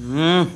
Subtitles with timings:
[0.00, 0.48] Mm.